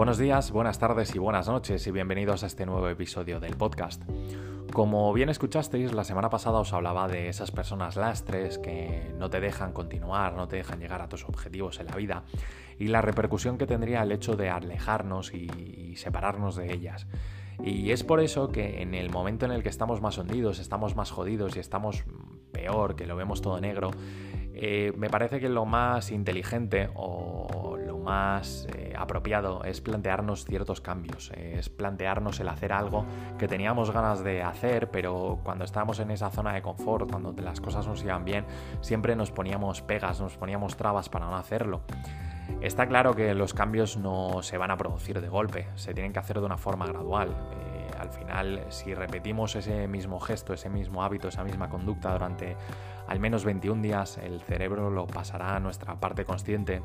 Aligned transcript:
Buenos 0.00 0.16
días, 0.16 0.50
buenas 0.50 0.78
tardes 0.78 1.14
y 1.14 1.18
buenas 1.18 1.46
noches 1.46 1.86
y 1.86 1.90
bienvenidos 1.90 2.42
a 2.42 2.46
este 2.46 2.64
nuevo 2.64 2.88
episodio 2.88 3.38
del 3.38 3.54
podcast. 3.54 4.02
Como 4.72 5.12
bien 5.12 5.28
escuchasteis, 5.28 5.92
la 5.92 6.04
semana 6.04 6.30
pasada 6.30 6.58
os 6.58 6.72
hablaba 6.72 7.06
de 7.06 7.28
esas 7.28 7.50
personas 7.50 7.96
lastres 7.96 8.56
que 8.56 9.12
no 9.18 9.28
te 9.28 9.40
dejan 9.40 9.74
continuar, 9.74 10.32
no 10.36 10.48
te 10.48 10.56
dejan 10.56 10.80
llegar 10.80 11.02
a 11.02 11.08
tus 11.10 11.28
objetivos 11.28 11.80
en 11.80 11.88
la 11.88 11.96
vida 11.96 12.24
y 12.78 12.86
la 12.86 13.02
repercusión 13.02 13.58
que 13.58 13.66
tendría 13.66 14.02
el 14.02 14.12
hecho 14.12 14.36
de 14.36 14.48
alejarnos 14.48 15.34
y, 15.34 15.94
separarnos 15.96 16.56
de 16.56 16.72
ellas. 16.72 17.06
Y 17.62 17.90
es 17.90 18.02
por 18.02 18.20
eso 18.20 18.48
que 18.48 18.80
en 18.80 18.94
el 18.94 19.10
momento 19.10 19.44
en 19.44 19.52
el 19.52 19.62
que 19.62 19.68
estamos 19.68 20.00
más 20.00 20.16
hundidos, 20.16 20.60
estamos 20.60 20.96
más 20.96 21.10
jodidos 21.10 21.56
y 21.56 21.58
estamos 21.60 22.04
peor, 22.52 22.96
que 22.96 23.06
lo 23.06 23.16
vemos 23.16 23.42
todo 23.42 23.60
negro, 23.60 23.90
eh, 24.54 24.94
me 24.96 25.10
parece 25.10 25.40
que 25.40 25.50
lo 25.50 25.66
más 25.66 26.10
inteligente 26.10 26.88
o 26.94 27.59
más 28.00 28.66
eh, 28.74 28.94
apropiado 28.96 29.64
es 29.64 29.80
plantearnos 29.80 30.44
ciertos 30.44 30.80
cambios, 30.80 31.30
es 31.36 31.68
plantearnos 31.68 32.40
el 32.40 32.48
hacer 32.48 32.72
algo 32.72 33.04
que 33.38 33.48
teníamos 33.48 33.90
ganas 33.90 34.24
de 34.24 34.42
hacer, 34.42 34.90
pero 34.90 35.38
cuando 35.42 35.64
estábamos 35.64 36.00
en 36.00 36.10
esa 36.10 36.30
zona 36.30 36.52
de 36.52 36.62
confort, 36.62 37.10
cuando 37.10 37.32
las 37.42 37.60
cosas 37.60 37.86
nos 37.86 38.02
iban 38.02 38.24
bien, 38.24 38.44
siempre 38.80 39.16
nos 39.16 39.30
poníamos 39.30 39.82
pegas, 39.82 40.20
nos 40.20 40.36
poníamos 40.36 40.76
trabas 40.76 41.08
para 41.08 41.26
no 41.26 41.36
hacerlo. 41.36 41.82
Está 42.60 42.86
claro 42.86 43.14
que 43.14 43.32
los 43.34 43.54
cambios 43.54 43.96
no 43.96 44.42
se 44.42 44.58
van 44.58 44.70
a 44.70 44.76
producir 44.76 45.20
de 45.20 45.28
golpe, 45.28 45.68
se 45.76 45.94
tienen 45.94 46.12
que 46.12 46.18
hacer 46.18 46.40
de 46.40 46.46
una 46.46 46.58
forma 46.58 46.86
gradual. 46.86 47.28
Eh, 47.30 47.69
al 48.00 48.10
final, 48.10 48.64
si 48.70 48.94
repetimos 48.94 49.54
ese 49.56 49.86
mismo 49.86 50.20
gesto, 50.20 50.54
ese 50.54 50.68
mismo 50.68 51.04
hábito, 51.04 51.28
esa 51.28 51.44
misma 51.44 51.68
conducta 51.68 52.12
durante 52.12 52.56
al 53.06 53.20
menos 53.20 53.44
21 53.44 53.82
días 53.82 54.18
el 54.18 54.40
cerebro 54.40 54.88
lo 54.88 55.06
pasará 55.06 55.56
a 55.56 55.60
nuestra 55.60 55.98
parte 55.98 56.24
consciente, 56.24 56.80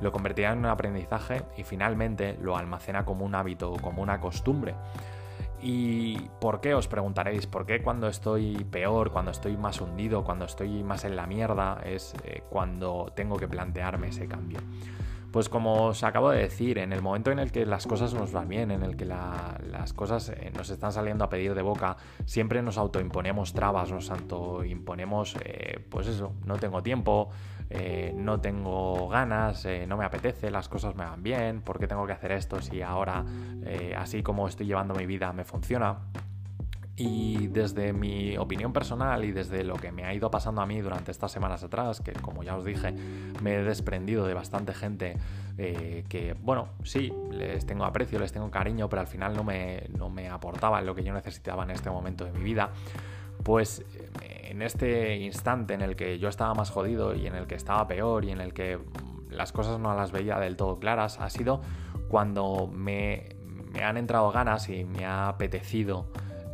lo 0.00 0.10
convertirá 0.10 0.52
en 0.52 0.60
un 0.60 0.66
aprendizaje 0.66 1.42
y 1.56 1.62
finalmente 1.62 2.36
lo 2.40 2.56
almacena 2.56 3.04
como 3.04 3.24
un 3.24 3.34
hábito, 3.34 3.74
como 3.80 4.02
una 4.02 4.20
costumbre. 4.20 4.74
¿Y 5.62 6.18
por 6.40 6.60
qué 6.60 6.74
os 6.74 6.86
preguntaréis? 6.86 7.46
¿Por 7.46 7.66
qué 7.66 7.82
cuando 7.82 8.08
estoy 8.08 8.64
peor, 8.70 9.10
cuando 9.10 9.30
estoy 9.30 9.56
más 9.56 9.80
hundido, 9.80 10.22
cuando 10.24 10.44
estoy 10.44 10.82
más 10.82 11.04
en 11.04 11.16
la 11.16 11.26
mierda, 11.26 11.80
es 11.84 12.14
eh, 12.24 12.42
cuando 12.48 13.12
tengo 13.14 13.36
que 13.36 13.48
plantearme 13.48 14.08
ese 14.08 14.26
cambio? 14.26 14.60
Pues 15.32 15.48
como 15.48 15.86
os 15.86 16.02
acabo 16.02 16.30
de 16.30 16.38
decir, 16.38 16.78
en 16.78 16.92
el 16.92 17.02
momento 17.02 17.30
en 17.30 17.38
el 17.38 17.52
que 17.52 17.66
las 17.66 17.86
cosas 17.86 18.14
nos 18.14 18.32
van 18.32 18.48
bien, 18.48 18.70
en 18.70 18.82
el 18.82 18.96
que 18.96 19.04
las 19.04 19.92
cosas 19.92 20.30
eh, 20.30 20.50
nos 20.56 20.70
están 20.70 20.92
saliendo 20.92 21.24
a 21.24 21.28
pedir 21.28 21.54
de 21.54 21.62
boca, 21.62 21.96
siempre 22.24 22.62
nos 22.62 22.78
autoimponemos 22.78 23.52
trabas, 23.52 23.90
nos 23.90 24.10
autoimponemos, 24.10 25.36
eh, 25.44 25.84
pues 25.90 26.06
eso, 26.06 26.32
no 26.44 26.56
tengo 26.56 26.82
tiempo, 26.82 27.30
eh, 27.68 28.12
no 28.16 28.40
tengo 28.40 29.08
ganas, 29.08 29.66
no 29.86 29.96
me 29.96 30.04
apetece, 30.04 30.50
las 30.50 30.68
cosas 30.68 30.94
me 30.94 31.04
van 31.04 31.22
bien, 31.22 31.60
¿por 31.60 31.78
qué 31.78 31.86
tengo 31.86 32.06
que 32.06 32.12
hacer 32.12 32.32
esto 32.32 32.62
si 32.62 32.80
ahora, 32.80 33.24
así 33.96 34.22
como 34.22 34.48
estoy 34.48 34.66
llevando 34.66 34.94
mi 34.94 35.06
vida, 35.06 35.32
me 35.32 35.44
funciona? 35.44 35.98
Y 36.98 37.48
desde 37.48 37.92
mi 37.92 38.38
opinión 38.38 38.72
personal 38.72 39.22
y 39.24 39.32
desde 39.32 39.64
lo 39.64 39.74
que 39.74 39.92
me 39.92 40.04
ha 40.04 40.14
ido 40.14 40.30
pasando 40.30 40.62
a 40.62 40.66
mí 40.66 40.80
durante 40.80 41.10
estas 41.10 41.30
semanas 41.30 41.62
atrás, 41.62 42.00
que 42.00 42.12
como 42.12 42.42
ya 42.42 42.56
os 42.56 42.64
dije, 42.64 42.94
me 43.42 43.56
he 43.56 43.62
desprendido 43.62 44.26
de 44.26 44.32
bastante 44.32 44.72
gente 44.72 45.18
eh, 45.58 46.04
que, 46.08 46.34
bueno, 46.40 46.70
sí, 46.84 47.12
les 47.30 47.66
tengo 47.66 47.84
aprecio, 47.84 48.18
les 48.18 48.32
tengo 48.32 48.50
cariño, 48.50 48.88
pero 48.88 49.00
al 49.00 49.08
final 49.08 49.36
no 49.36 49.44
me, 49.44 49.84
no 49.98 50.08
me 50.08 50.30
aportaban 50.30 50.86
lo 50.86 50.94
que 50.94 51.04
yo 51.04 51.12
necesitaba 51.12 51.64
en 51.64 51.70
este 51.70 51.90
momento 51.90 52.24
de 52.24 52.32
mi 52.32 52.42
vida, 52.42 52.70
pues 53.42 53.84
eh, 54.22 54.48
en 54.50 54.62
este 54.62 55.16
instante 55.16 55.74
en 55.74 55.82
el 55.82 55.96
que 55.96 56.18
yo 56.18 56.30
estaba 56.30 56.54
más 56.54 56.70
jodido 56.70 57.14
y 57.14 57.26
en 57.26 57.34
el 57.34 57.46
que 57.46 57.56
estaba 57.56 57.86
peor 57.86 58.24
y 58.24 58.30
en 58.30 58.40
el 58.40 58.54
que 58.54 58.78
las 59.28 59.52
cosas 59.52 59.78
no 59.78 59.94
las 59.94 60.12
veía 60.12 60.38
del 60.38 60.56
todo 60.56 60.78
claras, 60.78 61.20
ha 61.20 61.28
sido 61.28 61.60
cuando 62.08 62.70
me, 62.72 63.36
me 63.72 63.84
han 63.84 63.98
entrado 63.98 64.30
ganas 64.32 64.70
y 64.70 64.84
me 64.84 65.04
ha 65.04 65.28
apetecido 65.28 66.06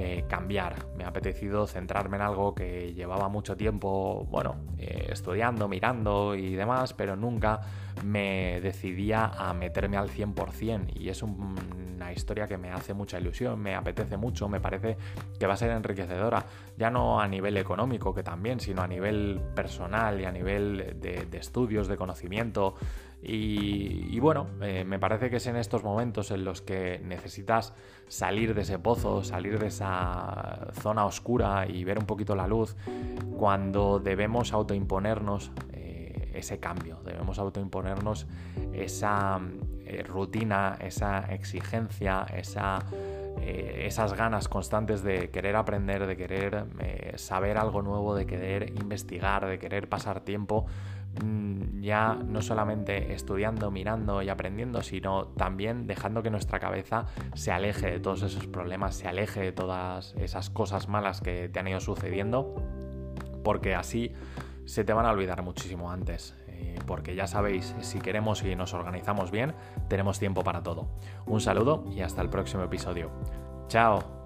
eh, 0.00 0.24
cambiar. 0.28 0.76
Me 0.96 1.02
ha 1.02 1.08
apetecido 1.08 1.66
centrarme 1.66 2.18
en 2.18 2.22
algo 2.22 2.54
que 2.54 2.94
llevaba 2.94 3.28
mucho 3.28 3.56
tiempo, 3.56 4.28
bueno, 4.30 4.54
eh, 4.78 5.08
estudiando, 5.10 5.66
mirando 5.66 6.36
y 6.36 6.54
demás, 6.54 6.92
pero 6.92 7.16
nunca 7.16 7.60
me 8.04 8.60
decidía 8.60 9.24
a 9.24 9.52
meterme 9.54 9.96
al 9.96 10.08
100% 10.08 10.92
y 10.94 11.08
es 11.08 11.24
una 11.24 12.12
historia 12.12 12.46
que 12.46 12.56
me 12.56 12.70
hace 12.70 12.94
mucha 12.94 13.18
ilusión, 13.18 13.58
me 13.58 13.74
apetece 13.74 14.16
mucho, 14.16 14.48
me 14.48 14.60
parece 14.60 14.96
que 15.36 15.46
va 15.48 15.54
a 15.54 15.56
ser 15.56 15.72
enriquecedora, 15.72 16.46
ya 16.76 16.90
no 16.90 17.20
a 17.20 17.26
nivel 17.26 17.56
económico 17.56 18.14
que 18.14 18.22
también, 18.22 18.60
sino 18.60 18.82
a 18.82 18.86
nivel 18.86 19.40
personal 19.56 20.20
y 20.20 20.26
a 20.26 20.30
nivel 20.30 20.96
de, 21.00 21.26
de 21.26 21.38
estudios, 21.38 21.88
de 21.88 21.96
conocimiento, 21.96 22.76
y, 23.20 24.20
bueno, 24.20 24.46
eh, 24.62 24.84
me 24.84 24.98
parece 24.98 25.28
que 25.28 25.36
es 25.36 25.46
en 25.48 25.56
estos 25.56 25.82
momentos 25.82 26.30
en 26.30 26.44
los 26.44 26.62
que 26.62 27.00
necesitas 27.04 27.74
salir 28.06 28.54
de 28.54 28.62
ese 28.62 28.78
pozo, 28.78 29.24
salir 29.24 29.58
de 29.58 29.66
esa 29.66 30.68
zona 30.80 31.04
oscura 31.04 31.66
y 31.68 31.82
ver 31.82 31.98
un 31.98 32.06
poquito 32.06 32.36
la 32.36 32.46
luz, 32.46 32.76
cuando 33.36 33.98
debemos 33.98 34.52
autoimponernos 34.52 35.50
eh, 35.72 36.30
ese 36.34 36.60
cambio, 36.60 37.00
debemos 37.04 37.40
autoimponernos 37.40 38.28
esa 38.72 39.40
eh, 39.84 40.04
rutina, 40.04 40.76
esa 40.80 41.32
exigencia, 41.32 42.24
esa, 42.36 42.78
esas 43.40 44.14
ganas 44.14 44.48
constantes 44.48 45.02
de 45.02 45.30
querer 45.30 45.56
aprender, 45.56 46.06
de 46.06 46.16
querer 46.16 46.66
saber 47.16 47.56
algo 47.56 47.82
nuevo, 47.82 48.14
de 48.14 48.26
querer 48.26 48.70
investigar, 48.70 49.46
de 49.46 49.58
querer 49.58 49.88
pasar 49.88 50.20
tiempo 50.20 50.66
ya 51.80 52.14
no 52.14 52.42
solamente 52.42 53.12
estudiando, 53.12 53.70
mirando 53.70 54.22
y 54.22 54.28
aprendiendo, 54.28 54.82
sino 54.82 55.28
también 55.28 55.86
dejando 55.86 56.22
que 56.22 56.30
nuestra 56.30 56.60
cabeza 56.60 57.06
se 57.34 57.50
aleje 57.50 57.90
de 57.90 58.00
todos 58.00 58.22
esos 58.22 58.46
problemas, 58.46 58.94
se 58.96 59.08
aleje 59.08 59.40
de 59.40 59.52
todas 59.52 60.14
esas 60.18 60.50
cosas 60.50 60.88
malas 60.88 61.20
que 61.20 61.48
te 61.48 61.58
han 61.58 61.68
ido 61.68 61.80
sucediendo, 61.80 62.54
porque 63.42 63.74
así 63.74 64.12
se 64.64 64.84
te 64.84 64.92
van 64.92 65.06
a 65.06 65.10
olvidar 65.10 65.42
muchísimo 65.42 65.90
antes. 65.90 66.36
Eh, 66.48 66.76
porque 66.86 67.14
ya 67.14 67.26
sabéis, 67.26 67.74
si 67.80 68.00
queremos 68.00 68.42
y 68.42 68.54
nos 68.56 68.74
organizamos 68.74 69.30
bien, 69.30 69.54
tenemos 69.88 70.18
tiempo 70.18 70.42
para 70.42 70.62
todo. 70.62 70.88
Un 71.26 71.40
saludo 71.40 71.84
y 71.90 72.02
hasta 72.02 72.20
el 72.20 72.28
próximo 72.28 72.64
episodio. 72.64 73.10
Chao. 73.68 74.17